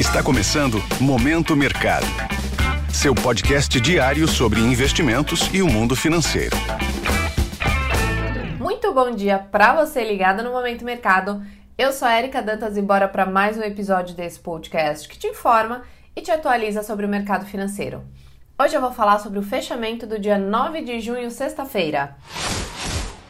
Está 0.00 0.22
começando 0.22 0.78
Momento 0.98 1.54
Mercado. 1.54 2.06
Seu 2.90 3.14
podcast 3.14 3.78
diário 3.78 4.26
sobre 4.26 4.58
investimentos 4.58 5.52
e 5.52 5.60
o 5.60 5.66
mundo 5.66 5.94
financeiro. 5.94 6.56
Muito 8.58 8.94
bom 8.94 9.10
dia 9.10 9.38
para 9.38 9.74
você 9.74 10.02
ligado 10.02 10.42
no 10.42 10.52
Momento 10.52 10.86
Mercado. 10.86 11.42
Eu 11.76 11.92
sou 11.92 12.08
a 12.08 12.18
Erika 12.18 12.40
Dantas 12.40 12.78
e 12.78 12.82
bora 12.82 13.08
para 13.08 13.26
mais 13.26 13.58
um 13.58 13.62
episódio 13.62 14.16
desse 14.16 14.40
podcast 14.40 15.06
que 15.06 15.18
te 15.18 15.26
informa 15.26 15.82
e 16.16 16.22
te 16.22 16.30
atualiza 16.30 16.82
sobre 16.82 17.04
o 17.04 17.08
mercado 17.08 17.44
financeiro. 17.44 18.02
Hoje 18.58 18.74
eu 18.74 18.80
vou 18.80 18.92
falar 18.92 19.18
sobre 19.18 19.38
o 19.38 19.42
fechamento 19.42 20.06
do 20.06 20.18
dia 20.18 20.38
9 20.38 20.80
de 20.80 20.98
junho, 20.98 21.30
sexta-feira. 21.30 22.16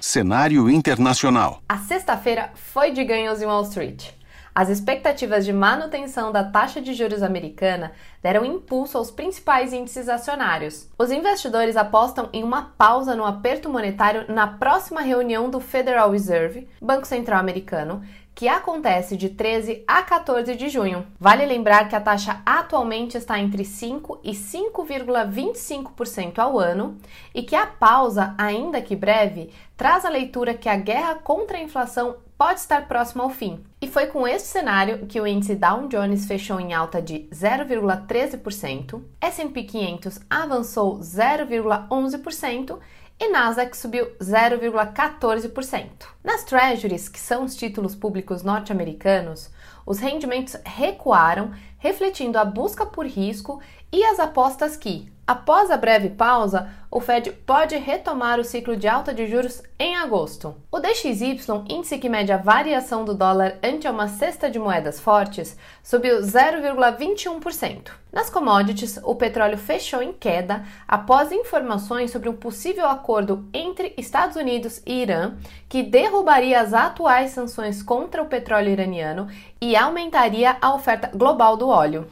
Cenário 0.00 0.70
internacional. 0.70 1.60
A 1.68 1.78
sexta-feira 1.78 2.52
foi 2.54 2.92
de 2.92 3.02
ganhos 3.02 3.42
em 3.42 3.46
Wall 3.46 3.64
Street. 3.64 4.21
As 4.54 4.68
expectativas 4.68 5.46
de 5.46 5.52
manutenção 5.52 6.30
da 6.30 6.44
taxa 6.44 6.78
de 6.78 6.92
juros 6.92 7.22
americana 7.22 7.92
deram 8.22 8.44
impulso 8.44 8.98
aos 8.98 9.10
principais 9.10 9.72
índices 9.72 10.10
acionários. 10.10 10.90
Os 10.98 11.10
investidores 11.10 11.74
apostam 11.74 12.28
em 12.34 12.44
uma 12.44 12.74
pausa 12.76 13.16
no 13.16 13.24
aperto 13.24 13.70
monetário 13.70 14.26
na 14.28 14.46
próxima 14.46 15.00
reunião 15.00 15.48
do 15.48 15.58
Federal 15.58 16.10
Reserve, 16.10 16.68
Banco 16.82 17.06
Central 17.06 17.40
Americano, 17.40 18.02
que 18.34 18.46
acontece 18.46 19.16
de 19.16 19.30
13 19.30 19.84
a 19.86 20.02
14 20.02 20.54
de 20.54 20.68
junho. 20.68 21.06
Vale 21.18 21.46
lembrar 21.46 21.88
que 21.88 21.96
a 21.96 22.00
taxa 22.00 22.42
atualmente 22.44 23.16
está 23.16 23.38
entre 23.38 23.64
5 23.64 24.20
e 24.22 24.32
5,25% 24.32 26.38
ao 26.38 26.58
ano 26.58 26.98
e 27.34 27.42
que 27.42 27.56
a 27.56 27.66
pausa, 27.66 28.34
ainda 28.36 28.82
que 28.82 28.96
breve, 28.96 29.50
traz 29.78 30.04
a 30.04 30.10
leitura 30.10 30.52
que 30.52 30.68
a 30.68 30.76
guerra 30.76 31.14
contra 31.16 31.56
a 31.56 31.62
inflação 31.62 32.16
pode 32.42 32.58
estar 32.58 32.88
próximo 32.88 33.22
ao 33.22 33.30
fim. 33.30 33.62
E 33.80 33.86
foi 33.86 34.06
com 34.06 34.26
este 34.26 34.48
cenário 34.48 35.06
que 35.06 35.20
o 35.20 35.26
índice 35.28 35.54
Dow 35.54 35.86
Jones 35.86 36.26
fechou 36.26 36.58
em 36.58 36.74
alta 36.74 37.00
de 37.00 37.28
0,13%, 37.32 39.00
S&P 39.20 39.62
500 39.62 40.18
avançou 40.28 40.98
0,11% 40.98 42.80
e 43.20 43.28
Nasdaq 43.28 43.76
subiu 43.76 44.06
0,14%. 44.20 45.86
Nas 46.24 46.42
Treasuries, 46.42 47.08
que 47.08 47.20
são 47.20 47.44
os 47.44 47.54
títulos 47.54 47.94
públicos 47.94 48.42
norte-americanos, 48.42 49.48
os 49.86 50.00
rendimentos 50.00 50.56
recuaram, 50.64 51.52
refletindo 51.78 52.40
a 52.40 52.44
busca 52.44 52.84
por 52.84 53.06
risco 53.06 53.60
e 53.92 54.02
as 54.04 54.18
apostas 54.18 54.76
que, 54.76 55.12
Após 55.24 55.70
a 55.70 55.76
breve 55.76 56.10
pausa, 56.10 56.68
o 56.90 57.00
Fed 57.00 57.30
pode 57.46 57.76
retomar 57.76 58.40
o 58.40 58.44
ciclo 58.44 58.76
de 58.76 58.88
alta 58.88 59.14
de 59.14 59.28
juros 59.28 59.62
em 59.78 59.96
agosto. 59.96 60.56
O 60.70 60.80
DXY, 60.80 61.38
índice 61.70 61.96
que 61.96 62.08
mede 62.08 62.32
a 62.32 62.36
variação 62.36 63.04
do 63.04 63.14
dólar 63.14 63.56
ante 63.62 63.86
uma 63.86 64.08
cesta 64.08 64.50
de 64.50 64.58
moedas 64.58 64.98
fortes, 64.98 65.56
subiu 65.80 66.18
0,21%. 66.20 67.92
Nas 68.12 68.28
commodities, 68.28 68.98
o 69.04 69.14
petróleo 69.14 69.56
fechou 69.56 70.02
em 70.02 70.12
queda 70.12 70.64
após 70.88 71.30
informações 71.30 72.10
sobre 72.10 72.28
um 72.28 72.34
possível 72.34 72.86
acordo 72.86 73.48
entre 73.54 73.94
Estados 73.96 74.36
Unidos 74.36 74.82
e 74.84 75.02
Irã 75.02 75.36
que 75.68 75.84
derrubaria 75.84 76.60
as 76.60 76.74
atuais 76.74 77.30
sanções 77.30 77.80
contra 77.80 78.20
o 78.20 78.26
petróleo 78.26 78.70
iraniano 78.70 79.28
e 79.60 79.76
aumentaria 79.76 80.56
a 80.60 80.74
oferta 80.74 81.10
global 81.14 81.56
do 81.56 81.68
óleo. 81.68 82.06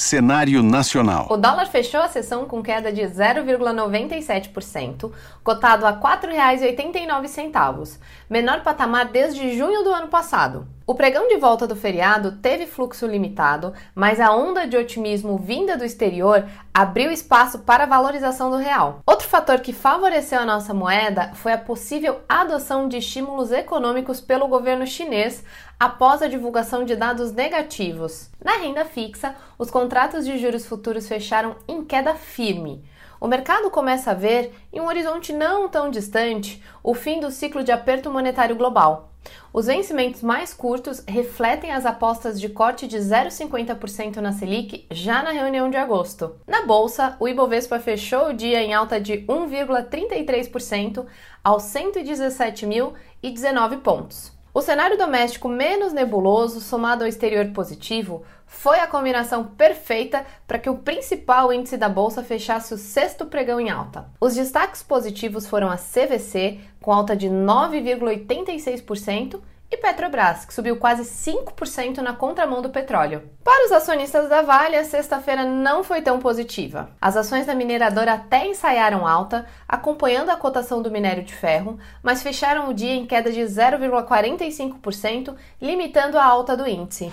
Cenário 0.00 0.62
nacional. 0.62 1.26
O 1.28 1.36
dólar 1.36 1.66
fechou 1.66 2.00
a 2.00 2.08
sessão 2.08 2.46
com 2.46 2.62
queda 2.62 2.90
de 2.90 3.02
0,97%, 3.02 5.12
cotado 5.44 5.84
a 5.84 5.90
R$ 5.90 5.98
4,89, 5.98 7.98
menor 8.28 8.62
patamar 8.62 9.08
desde 9.08 9.58
junho 9.58 9.84
do 9.84 9.92
ano 9.92 10.08
passado. 10.08 10.66
O 10.90 10.94
pregão 10.96 11.28
de 11.28 11.36
volta 11.36 11.68
do 11.68 11.76
feriado 11.76 12.32
teve 12.42 12.66
fluxo 12.66 13.06
limitado, 13.06 13.72
mas 13.94 14.18
a 14.18 14.34
onda 14.34 14.66
de 14.66 14.76
otimismo 14.76 15.38
vinda 15.38 15.76
do 15.76 15.84
exterior 15.84 16.44
abriu 16.74 17.12
espaço 17.12 17.60
para 17.60 17.84
a 17.84 17.86
valorização 17.86 18.50
do 18.50 18.56
real. 18.56 18.98
Outro 19.06 19.28
fator 19.28 19.60
que 19.60 19.72
favoreceu 19.72 20.40
a 20.40 20.44
nossa 20.44 20.74
moeda 20.74 21.30
foi 21.34 21.52
a 21.52 21.58
possível 21.58 22.22
adoção 22.28 22.88
de 22.88 22.96
estímulos 22.96 23.52
econômicos 23.52 24.20
pelo 24.20 24.48
governo 24.48 24.84
chinês 24.84 25.44
após 25.78 26.22
a 26.22 26.26
divulgação 26.26 26.84
de 26.84 26.96
dados 26.96 27.30
negativos. 27.30 28.28
Na 28.44 28.56
renda 28.56 28.84
fixa, 28.84 29.36
os 29.56 29.70
contratos 29.70 30.26
de 30.26 30.38
juros 30.38 30.66
futuros 30.66 31.06
fecharam 31.06 31.54
em 31.68 31.84
queda 31.84 32.16
firme. 32.16 32.84
O 33.20 33.28
mercado 33.28 33.70
começa 33.70 34.10
a 34.10 34.14
ver, 34.14 34.52
em 34.72 34.80
um 34.80 34.88
horizonte 34.88 35.32
não 35.32 35.68
tão 35.68 35.88
distante, 35.88 36.60
o 36.82 36.94
fim 36.94 37.20
do 37.20 37.30
ciclo 37.30 37.62
de 37.62 37.70
aperto 37.70 38.10
monetário 38.10 38.56
global. 38.56 39.09
Os 39.52 39.66
vencimentos 39.66 40.22
mais 40.22 40.54
curtos 40.54 41.02
refletem 41.06 41.72
as 41.72 41.84
apostas 41.84 42.40
de 42.40 42.48
corte 42.48 42.86
de 42.86 42.96
0,50% 42.98 44.16
na 44.16 44.32
Selic 44.32 44.86
já 44.90 45.22
na 45.22 45.32
reunião 45.32 45.68
de 45.68 45.76
agosto. 45.76 46.36
Na 46.46 46.64
bolsa, 46.64 47.16
o 47.18 47.28
Ibovespa 47.28 47.78
fechou 47.78 48.28
o 48.28 48.34
dia 48.34 48.62
em 48.62 48.72
alta 48.72 48.98
de 49.00 49.18
1,33% 49.26 51.04
aos 51.42 51.64
117.019 51.64 53.82
pontos. 53.82 54.39
O 54.52 54.60
cenário 54.60 54.98
doméstico 54.98 55.48
menos 55.48 55.92
nebuloso, 55.92 56.60
somado 56.60 57.04
ao 57.04 57.08
exterior 57.08 57.46
positivo, 57.52 58.24
foi 58.44 58.80
a 58.80 58.86
combinação 58.88 59.44
perfeita 59.44 60.26
para 60.44 60.58
que 60.58 60.68
o 60.68 60.78
principal 60.78 61.52
índice 61.52 61.76
da 61.76 61.88
bolsa 61.88 62.24
fechasse 62.24 62.74
o 62.74 62.78
sexto 62.78 63.26
pregão 63.26 63.60
em 63.60 63.70
alta. 63.70 64.10
Os 64.20 64.34
destaques 64.34 64.82
positivos 64.82 65.46
foram 65.46 65.70
a 65.70 65.76
CVC, 65.76 66.58
com 66.80 66.92
alta 66.92 67.14
de 67.14 67.28
9,86%, 67.28 69.38
e 69.70 69.76
Petrobras, 69.76 70.44
que 70.44 70.52
subiu 70.52 70.76
quase 70.76 71.02
5% 71.04 71.98
na 71.98 72.12
contramão 72.12 72.60
do 72.60 72.70
petróleo. 72.70 73.22
Para 73.44 73.66
os 73.66 73.72
acionistas 73.72 74.28
da 74.28 74.42
Vale, 74.42 74.74
a 74.74 74.84
sexta-feira 74.84 75.44
não 75.44 75.84
foi 75.84 76.02
tão 76.02 76.18
positiva. 76.18 76.90
As 77.00 77.16
ações 77.16 77.46
da 77.46 77.54
mineradora 77.54 78.14
até 78.14 78.46
ensaiaram 78.46 79.06
alta, 79.06 79.46
acompanhando 79.68 80.30
a 80.30 80.36
cotação 80.36 80.82
do 80.82 80.90
minério 80.90 81.22
de 81.22 81.32
ferro, 81.32 81.78
mas 82.02 82.22
fecharam 82.22 82.68
o 82.68 82.74
dia 82.74 82.94
em 82.94 83.06
queda 83.06 83.30
de 83.30 83.40
0,45%, 83.40 85.36
limitando 85.62 86.18
a 86.18 86.24
alta 86.24 86.56
do 86.56 86.66
índice. 86.66 87.12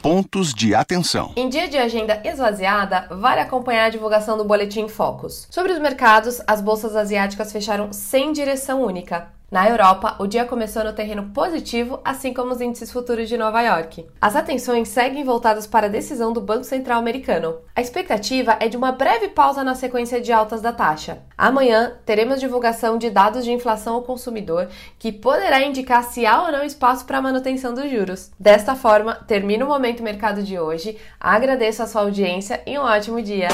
Pontos 0.00 0.54
de 0.54 0.74
atenção. 0.74 1.32
Em 1.36 1.48
dia 1.48 1.68
de 1.68 1.76
agenda 1.76 2.22
esvaziada, 2.24 3.06
vale 3.10 3.40
acompanhar 3.40 3.84
a 3.86 3.90
divulgação 3.90 4.38
do 4.38 4.44
Boletim 4.44 4.88
Focus. 4.88 5.46
Sobre 5.50 5.72
os 5.72 5.78
mercados, 5.78 6.40
as 6.46 6.62
bolsas 6.62 6.96
asiáticas 6.96 7.52
fecharam 7.52 7.92
sem 7.92 8.32
direção 8.32 8.82
única. 8.82 9.39
Na 9.50 9.68
Europa, 9.68 10.14
o 10.20 10.28
dia 10.28 10.44
começou 10.44 10.84
no 10.84 10.92
terreno 10.92 11.30
positivo, 11.34 11.98
assim 12.04 12.32
como 12.32 12.52
os 12.52 12.60
índices 12.60 12.92
futuros 12.92 13.28
de 13.28 13.36
Nova 13.36 13.60
York. 13.60 14.06
As 14.20 14.36
atenções 14.36 14.88
seguem 14.88 15.24
voltadas 15.24 15.66
para 15.66 15.88
a 15.88 15.90
decisão 15.90 16.32
do 16.32 16.40
Banco 16.40 16.62
Central 16.62 17.00
americano. 17.00 17.56
A 17.74 17.80
expectativa 17.80 18.56
é 18.60 18.68
de 18.68 18.76
uma 18.76 18.92
breve 18.92 19.26
pausa 19.26 19.64
na 19.64 19.74
sequência 19.74 20.20
de 20.20 20.30
altas 20.32 20.62
da 20.62 20.72
taxa. 20.72 21.18
Amanhã, 21.36 21.94
teremos 22.06 22.38
divulgação 22.38 22.96
de 22.96 23.10
dados 23.10 23.44
de 23.44 23.50
inflação 23.50 23.94
ao 23.94 24.02
consumidor, 24.02 24.68
que 25.00 25.10
poderá 25.10 25.60
indicar 25.62 26.04
se 26.04 26.24
há 26.24 26.42
ou 26.42 26.52
não 26.52 26.62
espaço 26.62 27.04
para 27.04 27.18
a 27.18 27.22
manutenção 27.22 27.74
dos 27.74 27.90
juros. 27.90 28.30
Desta 28.38 28.76
forma, 28.76 29.16
termina 29.26 29.64
o 29.64 29.68
Momento 29.68 30.00
Mercado 30.00 30.44
de 30.44 30.60
hoje. 30.60 30.96
Agradeço 31.18 31.82
a 31.82 31.88
sua 31.88 32.02
audiência 32.02 32.62
e 32.64 32.78
um 32.78 32.82
ótimo 32.82 33.20
dia. 33.20 33.48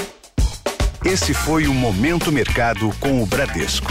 Esse 1.02 1.32
foi 1.32 1.66
o 1.66 1.72
Momento 1.72 2.30
Mercado 2.30 2.90
com 3.00 3.22
o 3.22 3.26
Bradesco 3.26 3.90